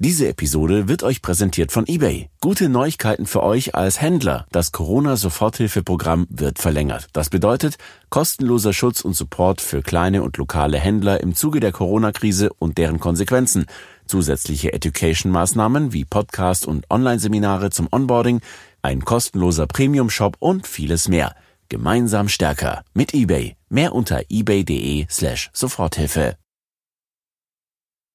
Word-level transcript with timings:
Diese 0.00 0.28
Episode 0.28 0.86
wird 0.86 1.02
euch 1.02 1.22
präsentiert 1.22 1.72
von 1.72 1.84
eBay. 1.88 2.30
Gute 2.40 2.68
Neuigkeiten 2.68 3.26
für 3.26 3.42
euch 3.42 3.74
als 3.74 4.00
Händler. 4.00 4.46
Das 4.52 4.70
Corona-Soforthilfeprogramm 4.70 6.28
wird 6.30 6.60
verlängert. 6.60 7.08
Das 7.14 7.30
bedeutet 7.30 7.78
kostenloser 8.08 8.72
Schutz 8.72 9.00
und 9.00 9.14
Support 9.14 9.60
für 9.60 9.82
kleine 9.82 10.22
und 10.22 10.36
lokale 10.36 10.78
Händler 10.78 11.20
im 11.20 11.34
Zuge 11.34 11.58
der 11.58 11.72
Corona-Krise 11.72 12.50
und 12.60 12.78
deren 12.78 13.00
Konsequenzen. 13.00 13.66
Zusätzliche 14.06 14.72
Education-Maßnahmen 14.72 15.92
wie 15.92 16.04
Podcast 16.04 16.64
und 16.64 16.88
Online-Seminare 16.90 17.70
zum 17.70 17.88
Onboarding, 17.90 18.40
ein 18.82 19.04
kostenloser 19.04 19.66
Premium-Shop 19.66 20.36
und 20.38 20.68
vieles 20.68 21.08
mehr. 21.08 21.34
Gemeinsam 21.68 22.28
stärker 22.28 22.84
mit 22.94 23.14
eBay. 23.14 23.56
Mehr 23.68 23.92
unter 23.96 24.22
ebay.de 24.28 25.06
slash 25.10 25.50
Soforthilfe. 25.52 26.36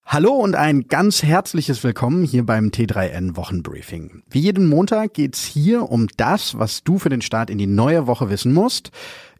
Hallo 0.05 0.33
und 0.33 0.55
ein 0.55 0.87
ganz 0.89 1.23
herzliches 1.23 1.83
Willkommen 1.83 2.23
hier 2.23 2.45
beim 2.45 2.67
T3N 2.67 3.35
Wochenbriefing. 3.35 4.21
Wie 4.29 4.41
jeden 4.41 4.67
Montag 4.67 5.13
geht's 5.15 5.43
hier 5.43 5.89
um 5.89 6.07
das, 6.17 6.59
was 6.59 6.83
du 6.83 6.99
für 6.99 7.09
den 7.09 7.21
Start 7.21 7.49
in 7.49 7.57
die 7.57 7.67
neue 7.67 8.05
Woche 8.05 8.29
wissen 8.29 8.53
musst. 8.53 8.91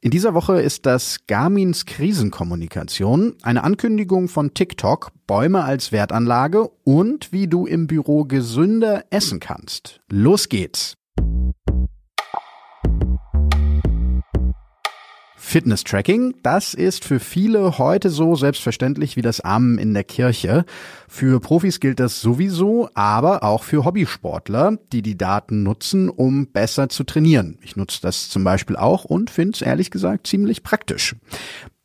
In 0.02 0.10
dieser 0.10 0.34
Woche 0.34 0.60
ist 0.62 0.86
das 0.88 1.28
Garmins 1.28 1.86
Krisenkommunikation, 1.86 3.36
eine 3.44 3.64
Ankündigung 3.64 4.30
von 4.30 4.54
TikTok, 4.54 5.12
Bäume 5.28 5.64
als 5.64 5.92
Wertanlage 5.92 6.68
und 6.84 7.32
wie 7.32 7.48
du 7.48 7.68
im 7.68 7.86
Büro 7.86 8.24
gesünder 8.24 9.04
essen 9.12 9.40
kannst. 9.40 10.02
Los 10.10 10.50
geht's! 10.50 10.96
Fitness-Tracking, 15.54 16.38
das 16.42 16.74
ist 16.74 17.06
für 17.06 17.20
viele 17.20 17.78
heute 17.78 18.10
so 18.10 18.36
selbstverständlich 18.36 19.18
wie 19.18 19.22
das 19.22 19.40
Amen 19.40 19.78
in 19.78 19.94
der 19.94 20.04
Kirche. 20.04 20.66
Für 21.08 21.40
Profis 21.40 21.80
gilt 21.80 22.00
das 22.00 22.22
sowieso, 22.22 22.90
aber 22.96 23.44
auch 23.44 23.62
für 23.62 23.86
Hobbysportler, 23.86 24.80
die 24.92 25.04
die 25.04 25.16
Daten 25.16 25.62
nutzen, 25.62 26.10
um 26.10 26.48
besser 26.48 26.90
zu 26.90 27.04
trainieren. 27.04 27.60
Ich 27.62 27.76
nutze 27.76 28.02
das 28.02 28.30
zum 28.30 28.44
Beispiel 28.44 28.78
auch 28.78 29.06
und 29.06 29.30
finde 29.30 29.52
es 29.54 29.62
ehrlich 29.62 29.92
gesagt 29.92 30.26
ziemlich 30.26 30.64
praktisch. 30.64 31.16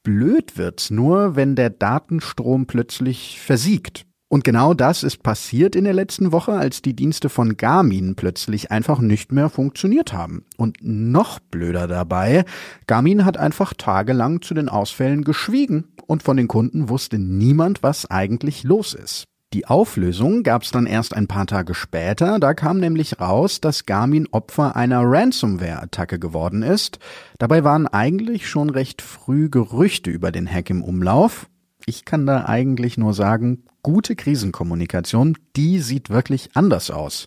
Blöd 0.03 0.57
wird's 0.57 0.89
nur, 0.89 1.37
wenn 1.37 1.55
der 1.55 1.69
Datenstrom 1.69 2.65
plötzlich 2.65 3.39
versiegt. 3.39 4.08
Und 4.31 4.45
genau 4.45 4.75
das 4.75 5.05
ist 5.05 5.23
passiert 5.23 5.75
in 5.75 5.85
der 5.85 5.95
letzten 5.95 6.33
Woche, 6.33 6.53
als 6.53 6.83
die 6.83 6.95
Dienste 6.95 7.31
von 7.31 7.57
Garmin 7.57 8.15
plötzlich 8.15 8.71
einfach 8.71 8.99
nicht 9.01 9.33
mehr 9.33 9.49
funktioniert 9.49 10.13
haben. 10.13 10.45
Und 10.59 10.77
noch 10.83 11.39
blöder 11.41 11.89
dabei, 11.89 12.45
Garmin 12.87 13.25
hat 13.25 13.39
einfach 13.39 13.73
tagelang 13.73 14.43
zu 14.43 14.53
den 14.53 14.69
Ausfällen 14.69 15.25
geschwiegen 15.25 15.89
und 16.07 16.23
von 16.23 16.37
den 16.37 16.47
Kunden 16.47 16.91
wusste 16.91 17.19
niemand, 17.19 17.83
was 17.83 18.11
eigentlich 18.11 18.65
los 18.65 18.93
ist. 18.93 19.25
Die 19.55 19.67
Auflösung 19.67 20.43
gab 20.43 20.63
es 20.63 20.73
dann 20.73 20.85
erst 20.85 21.17
ein 21.17 21.27
paar 21.27 21.47
Tage 21.47 21.73
später. 21.73 22.39
Da 22.39 22.53
kam 22.53 22.81
nämlich 22.81 23.19
raus, 23.19 23.63
dass 23.63 23.87
Garmin 23.87 24.29
Opfer 24.31 24.77
einer 24.77 25.01
Ransomware-Attacke 25.05 26.19
geworden 26.19 26.63
ist. 26.63 26.99
Dabei 27.39 27.65
waren 27.65 27.87
eigentlich 27.87 28.47
schon 28.47 28.69
recht 28.69 29.01
früh 29.01 29.49
Gerüchte 29.49 30.11
über 30.11 30.33
den 30.33 30.47
Hack 30.47 30.69
im 30.69 30.85
Umlauf. 30.85 31.49
Ich 31.87 32.05
kann 32.05 32.27
da 32.27 32.45
eigentlich 32.45 32.99
nur 32.99 33.15
sagen, 33.15 33.65
gute 33.89 34.17
Krisenkommunikation, 34.17 35.35
die 35.57 35.79
sieht 35.81 36.11
wirklich 36.11 36.51
anders 36.53 36.91
aus. 36.91 37.27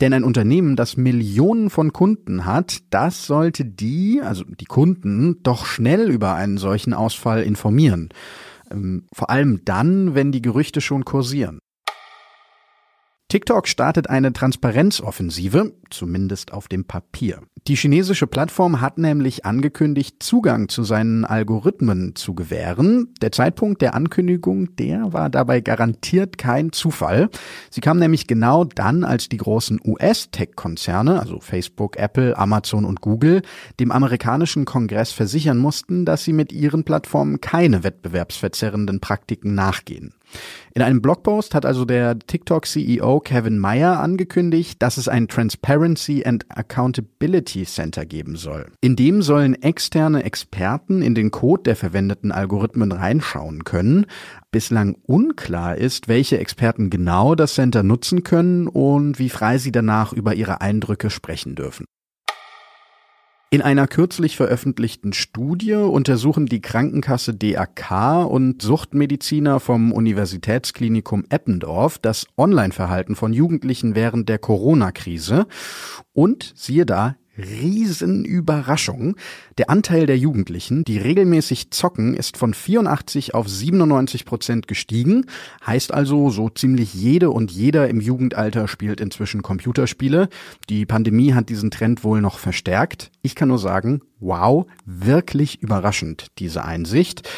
Denn 0.00 0.12
ein 0.12 0.24
Unternehmen, 0.24 0.74
das 0.74 0.96
Millionen 0.96 1.70
von 1.70 1.92
Kunden 1.92 2.46
hat, 2.46 2.78
das 2.90 3.26
sollte 3.28 3.64
die, 3.64 4.20
also 4.20 4.42
die 4.42 4.64
Kunden, 4.64 5.40
doch 5.44 5.66
schnell 5.66 6.10
über 6.10 6.34
einen 6.34 6.58
solchen 6.58 6.94
Ausfall 6.94 7.44
informieren. 7.44 8.08
Ähm, 8.72 9.06
vor 9.12 9.30
allem 9.30 9.64
dann, 9.64 10.16
wenn 10.16 10.32
die 10.32 10.42
Gerüchte 10.42 10.80
schon 10.80 11.04
kursieren. 11.04 11.60
TikTok 13.28 13.68
startet 13.68 14.10
eine 14.10 14.32
Transparenzoffensive, 14.32 15.76
zumindest 15.90 16.52
auf 16.52 16.66
dem 16.66 16.86
Papier. 16.86 17.40
Die 17.68 17.76
chinesische 17.76 18.26
Plattform 18.26 18.80
hat 18.80 18.96
nämlich 18.96 19.44
angekündigt, 19.44 20.22
Zugang 20.22 20.70
zu 20.70 20.82
seinen 20.82 21.26
Algorithmen 21.26 22.16
zu 22.16 22.34
gewähren. 22.34 23.12
Der 23.20 23.32
Zeitpunkt 23.32 23.82
der 23.82 23.94
Ankündigung, 23.94 24.74
der 24.76 25.12
war 25.12 25.28
dabei 25.28 25.60
garantiert 25.60 26.38
kein 26.38 26.72
Zufall. 26.72 27.28
Sie 27.70 27.82
kam 27.82 27.98
nämlich 27.98 28.26
genau 28.26 28.64
dann, 28.64 29.04
als 29.04 29.28
die 29.28 29.36
großen 29.36 29.78
US-Tech-Konzerne, 29.84 31.20
also 31.20 31.38
Facebook, 31.40 31.98
Apple, 31.98 32.36
Amazon 32.38 32.86
und 32.86 33.02
Google, 33.02 33.42
dem 33.78 33.92
amerikanischen 33.92 34.64
Kongress 34.64 35.12
versichern 35.12 35.58
mussten, 35.58 36.06
dass 36.06 36.24
sie 36.24 36.32
mit 36.32 36.52
ihren 36.52 36.84
Plattformen 36.84 37.42
keine 37.42 37.84
wettbewerbsverzerrenden 37.84 39.00
Praktiken 39.00 39.54
nachgehen. 39.54 40.14
In 40.74 40.82
einem 40.82 41.02
Blogpost 41.02 41.54
hat 41.54 41.66
also 41.66 41.84
der 41.84 42.16
TikTok-CEO 42.18 43.20
Kevin 43.20 43.58
Mayer 43.58 43.98
angekündigt, 43.98 44.80
dass 44.80 44.96
es 44.96 45.08
ein 45.08 45.26
Transparency 45.26 46.24
and 46.24 46.46
Accountability 46.48 47.49
Center 47.64 48.06
geben 48.06 48.36
soll. 48.36 48.66
In 48.80 48.96
dem 48.96 49.22
sollen 49.22 49.60
externe 49.60 50.24
Experten 50.24 51.02
in 51.02 51.14
den 51.14 51.30
Code 51.30 51.62
der 51.64 51.76
verwendeten 51.76 52.32
Algorithmen 52.32 52.92
reinschauen 52.92 53.64
können. 53.64 54.06
Bislang 54.50 54.96
unklar 55.06 55.76
ist, 55.76 56.08
welche 56.08 56.38
Experten 56.38 56.90
genau 56.90 57.34
das 57.34 57.54
Center 57.54 57.82
nutzen 57.82 58.22
können 58.22 58.66
und 58.66 59.18
wie 59.18 59.28
frei 59.30 59.58
sie 59.58 59.72
danach 59.72 60.12
über 60.12 60.34
ihre 60.34 60.60
Eindrücke 60.60 61.10
sprechen 61.10 61.54
dürfen. 61.54 61.86
In 63.52 63.62
einer 63.62 63.88
kürzlich 63.88 64.36
veröffentlichten 64.36 65.12
Studie 65.12 65.74
untersuchen 65.74 66.46
die 66.46 66.60
Krankenkasse 66.60 67.34
DAK 67.34 68.24
und 68.30 68.62
Suchtmediziner 68.62 69.58
vom 69.58 69.90
Universitätsklinikum 69.90 71.24
Eppendorf 71.30 71.98
das 71.98 72.28
Online-Verhalten 72.38 73.16
von 73.16 73.32
Jugendlichen 73.32 73.96
während 73.96 74.28
der 74.28 74.38
Corona-Krise 74.38 75.48
und 76.12 76.52
siehe 76.54 76.86
da, 76.86 77.16
Riesenüberraschung. 77.42 79.16
Der 79.58 79.70
Anteil 79.70 80.06
der 80.06 80.18
Jugendlichen, 80.18 80.84
die 80.84 80.98
regelmäßig 80.98 81.70
zocken, 81.70 82.14
ist 82.14 82.36
von 82.36 82.54
84 82.54 83.34
auf 83.34 83.48
97 83.48 84.24
Prozent 84.24 84.68
gestiegen. 84.68 85.26
Heißt 85.66 85.92
also, 85.92 86.30
so 86.30 86.48
ziemlich 86.48 86.94
jede 86.94 87.30
und 87.30 87.50
jeder 87.50 87.88
im 87.88 88.00
Jugendalter 88.00 88.68
spielt 88.68 89.00
inzwischen 89.00 89.42
Computerspiele. 89.42 90.28
Die 90.68 90.86
Pandemie 90.86 91.34
hat 91.34 91.48
diesen 91.48 91.70
Trend 91.70 92.04
wohl 92.04 92.20
noch 92.20 92.38
verstärkt. 92.38 93.10
Ich 93.22 93.34
kann 93.34 93.48
nur 93.48 93.58
sagen, 93.58 94.02
wow, 94.20 94.66
wirklich 94.84 95.62
überraschend, 95.62 96.28
diese 96.38 96.64
Einsicht. 96.64 97.28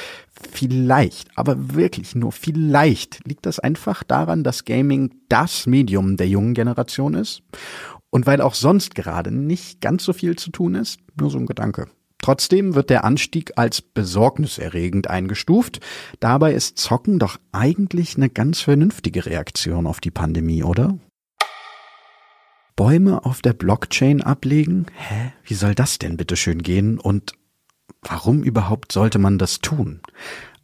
Vielleicht, 0.50 1.28
aber 1.36 1.74
wirklich 1.74 2.14
nur 2.14 2.32
vielleicht 2.32 3.20
liegt 3.26 3.46
das 3.46 3.60
einfach 3.60 4.02
daran, 4.02 4.42
dass 4.42 4.64
Gaming 4.64 5.14
das 5.28 5.66
Medium 5.66 6.16
der 6.16 6.28
jungen 6.28 6.54
Generation 6.54 7.14
ist. 7.14 7.42
Und 8.14 8.26
weil 8.26 8.42
auch 8.42 8.54
sonst 8.54 8.94
gerade 8.94 9.30
nicht 9.32 9.80
ganz 9.80 10.04
so 10.04 10.12
viel 10.12 10.36
zu 10.36 10.50
tun 10.50 10.74
ist, 10.74 11.00
nur 11.18 11.30
so 11.30 11.38
ein 11.38 11.46
Gedanke. 11.46 11.86
Trotzdem 12.18 12.74
wird 12.74 12.90
der 12.90 13.04
Anstieg 13.04 13.52
als 13.56 13.80
besorgniserregend 13.80 15.08
eingestuft. 15.08 15.80
Dabei 16.20 16.52
ist 16.52 16.78
Zocken 16.78 17.18
doch 17.18 17.38
eigentlich 17.52 18.16
eine 18.16 18.28
ganz 18.28 18.60
vernünftige 18.60 19.26
Reaktion 19.26 19.86
auf 19.86 19.98
die 19.98 20.12
Pandemie, 20.12 20.62
oder? 20.62 20.98
Bäume 22.76 23.24
auf 23.24 23.40
der 23.42 23.54
Blockchain 23.54 24.22
ablegen? 24.22 24.86
Hä? 24.94 25.32
Wie 25.44 25.54
soll 25.54 25.74
das 25.74 25.98
denn 25.98 26.16
bitte 26.16 26.36
schön 26.36 26.62
gehen? 26.62 26.98
Und 26.98 27.32
warum 28.02 28.42
überhaupt 28.42 28.92
sollte 28.92 29.18
man 29.18 29.38
das 29.38 29.60
tun? 29.60 30.00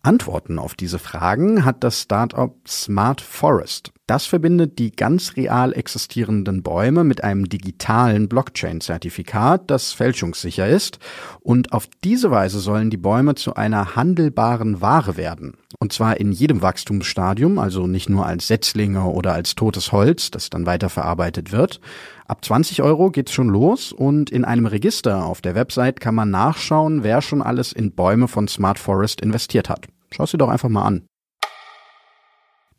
Antworten 0.03 0.59
auf 0.59 0.75
diese 0.75 0.99
Fragen 0.99 1.65
hat 1.65 1.85
das 1.85 2.03
Startup 2.03 2.55
Smart 2.67 3.21
Forest. 3.21 3.93
Das 4.07 4.25
verbindet 4.25 4.79
die 4.79 4.91
ganz 4.91 5.37
real 5.37 5.75
existierenden 5.75 6.63
Bäume 6.63 7.05
mit 7.05 7.23
einem 7.23 7.49
digitalen 7.49 8.27
Blockchain-Zertifikat, 8.29 9.71
das 9.71 9.93
fälschungssicher 9.93 10.67
ist. 10.67 10.99
Und 11.41 11.73
auf 11.75 11.87
diese 12.03 12.31
Weise 12.31 12.59
sollen 12.59 12.89
die 12.89 12.97
Bäume 12.97 13.35
zu 13.35 13.55
einer 13.55 13.97
handelbaren 13.97 14.81
Ware 14.81 15.19
werden. 15.19 15.59
Und 15.79 15.93
zwar 15.93 16.19
in 16.19 16.33
jedem 16.33 16.63
Wachstumsstadium, 16.63 17.59
also 17.59 17.87
nicht 17.87 18.09
nur 18.09 18.25
als 18.25 18.47
Setzlinge 18.47 19.05
oder 19.05 19.35
als 19.35 19.57
totes 19.57 19.93
Holz, 19.93 20.31
das 20.31 20.49
dann 20.49 20.65
weiterverarbeitet 20.65 21.53
wird. 21.53 21.81
Ab 22.29 22.45
20 22.45 22.83
Euro 22.83 23.11
geht's 23.11 23.33
schon 23.33 23.49
los 23.49 23.91
und 23.91 24.29
in 24.29 24.45
einem 24.45 24.67
Register 24.67 25.25
auf 25.25 25.41
der 25.41 25.55
Website 25.55 25.99
kann 25.99 26.15
man 26.15 26.31
nachschauen, 26.31 27.03
wer 27.03 27.23
schon 27.23 27.41
alles 27.41 27.73
in 27.73 27.93
Bäume 27.93 28.29
von 28.29 28.47
Smart 28.49 28.79
Forest 28.79 29.23
investiert 29.23 29.71
hat. 29.71 29.87
Schau 30.11 30.27
sie 30.27 30.37
doch 30.37 30.51
einfach 30.51 30.69
mal 30.69 30.85
an. 30.85 31.07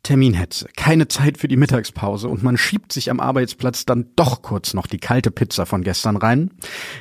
Terminhetze, 0.04 0.68
keine 0.76 1.08
Zeit 1.08 1.36
für 1.36 1.48
die 1.48 1.56
Mittagspause 1.56 2.28
und 2.28 2.44
man 2.44 2.56
schiebt 2.56 2.92
sich 2.92 3.10
am 3.10 3.18
Arbeitsplatz 3.18 3.84
dann 3.84 4.06
doch 4.14 4.42
kurz 4.42 4.72
noch 4.72 4.86
die 4.86 4.98
kalte 4.98 5.32
Pizza 5.32 5.66
von 5.66 5.82
gestern 5.82 6.16
rein. 6.16 6.52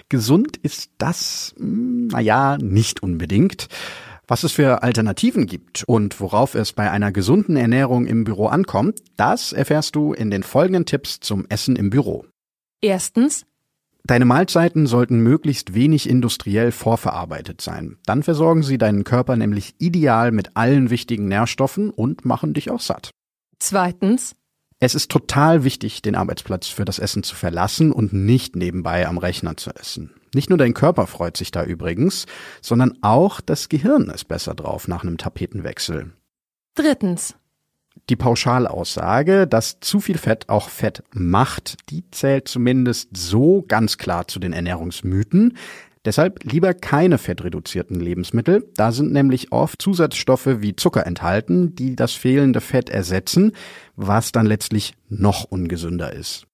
Gesund 0.10 0.57
ist 0.57 0.90
das, 0.98 1.54
hm, 1.56 2.07
naja, 2.07 2.57
nicht 2.57 3.04
unbedingt. 3.04 3.68
Was 4.28 4.44
es 4.44 4.54
für 4.54 4.81
Alternativen 4.81 5.46
gibt 5.46 5.84
und 5.84 6.19
worauf 6.19 6.56
es 6.56 6.74
bei 6.74 6.90
einer 6.90 7.12
gesunden 7.12 7.56
Ernährung 7.57 8.07
im 8.07 8.24
Büro 8.24 8.48
ankommt, 8.48 9.00
das 9.18 9.54
erfährst 9.54 9.96
du 9.96 10.13
in 10.13 10.31
den 10.31 10.42
folgenden 10.42 10.88
Tipps 10.88 11.19
zum 11.19 11.46
Essen 11.48 11.75
im 11.75 11.92
Büro. 11.92 12.25
Erstens. 12.81 13.45
Deine 14.05 14.25
Mahlzeiten 14.25 14.87
sollten 14.87 15.19
möglichst 15.19 15.73
wenig 15.73 16.09
industriell 16.09 16.71
vorverarbeitet 16.71 17.61
sein. 17.61 17.97
Dann 18.05 18.23
versorgen 18.23 18.63
sie 18.63 18.77
deinen 18.77 19.03
Körper 19.03 19.35
nämlich 19.35 19.75
ideal 19.77 20.31
mit 20.31 20.55
allen 20.55 20.89
wichtigen 20.89 21.27
Nährstoffen 21.27 21.89
und 21.89 22.25
machen 22.25 22.53
dich 22.53 22.71
auch 22.71 22.79
satt. 22.79 23.11
Zweitens. 23.59 24.35
Es 24.79 24.95
ist 24.95 25.11
total 25.11 25.65
wichtig, 25.65 26.01
den 26.01 26.15
Arbeitsplatz 26.15 26.67
für 26.67 26.85
das 26.85 26.99
Essen 26.99 27.21
zu 27.21 27.35
verlassen 27.35 27.91
und 27.91 28.13
nicht 28.13 28.55
nebenbei 28.55 29.07
am 29.07 29.17
Rechner 29.17 29.57
zu 29.57 29.71
essen. 29.71 30.11
Nicht 30.33 30.49
nur 30.49 30.57
dein 30.57 30.73
Körper 30.73 31.05
freut 31.05 31.35
sich 31.35 31.51
da 31.51 31.63
übrigens, 31.63 32.25
sondern 32.61 32.97
auch 33.01 33.41
das 33.41 33.67
Gehirn 33.67 34.09
ist 34.09 34.25
besser 34.29 34.55
drauf 34.55 34.87
nach 34.87 35.03
einem 35.03 35.17
Tapetenwechsel. 35.17 36.13
Drittens. 36.75 37.35
Die 38.10 38.16
Pauschalaussage, 38.16 39.48
dass 39.48 39.80
zu 39.80 40.00
viel 40.00 40.18
Fett 40.18 40.50
auch 40.50 40.69
Fett 40.69 41.04
macht, 41.13 41.78
die 41.90 42.04
zählt 42.12 42.48
zumindest 42.48 43.16
so 43.16 43.63
ganz 43.68 43.98
klar 43.98 44.28
zu 44.28 44.40
den 44.40 44.54
Ernährungsmythen. 44.54 45.57
Deshalb 46.06 46.44
lieber 46.44 46.74
keine 46.74 47.18
fettreduzierten 47.18 48.00
Lebensmittel. 48.00 48.72
Da 48.75 48.92
sind 48.92 49.12
nämlich 49.12 49.51
oft 49.51 49.81
Zusatzstoffe 49.81 50.62
wie 50.62 50.75
Zucker 50.75 51.06
enthalten, 51.06 51.75
die 51.75 51.96
das 51.96 52.13
fehlende 52.13 52.62
Fett 52.62 52.90
ersetzen, 52.90 53.51
was 53.96 54.31
dann 54.31 54.46
letztlich 54.46 54.96
noch 55.10 55.44
ungesünder 55.44 56.13
ist. 56.13 56.46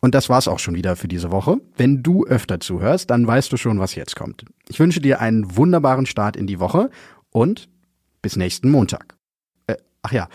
Und 0.00 0.14
das 0.14 0.28
war's 0.28 0.48
auch 0.48 0.58
schon 0.58 0.74
wieder 0.74 0.96
für 0.96 1.08
diese 1.08 1.30
Woche. 1.30 1.58
Wenn 1.76 2.02
du 2.02 2.24
öfter 2.26 2.60
zuhörst, 2.60 3.10
dann 3.10 3.26
weißt 3.26 3.52
du 3.52 3.56
schon, 3.56 3.80
was 3.80 3.94
jetzt 3.94 4.16
kommt. 4.16 4.44
Ich 4.68 4.80
wünsche 4.80 5.00
dir 5.00 5.20
einen 5.20 5.56
wunderbaren 5.56 6.06
Start 6.06 6.36
in 6.36 6.46
die 6.46 6.60
Woche 6.60 6.90
und 7.30 7.68
bis 8.22 8.36
nächsten 8.36 8.70
Montag. 8.70 9.19
Ach 10.02 10.12
ja, 10.12 10.28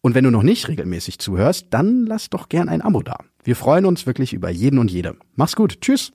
und 0.00 0.14
wenn 0.14 0.24
du 0.24 0.30
noch 0.30 0.42
nicht 0.42 0.68
regelmäßig 0.68 1.18
zuhörst, 1.18 1.68
dann 1.70 2.06
lass 2.06 2.28
doch 2.28 2.48
gern 2.48 2.68
ein 2.68 2.82
Abo 2.82 3.02
da. 3.02 3.18
Wir 3.44 3.56
freuen 3.56 3.86
uns 3.86 4.06
wirklich 4.06 4.32
über 4.32 4.50
jeden 4.50 4.78
und 4.78 4.90
jede. 4.90 5.16
Mach's 5.34 5.56
gut. 5.56 5.80
Tschüss. 5.80 6.12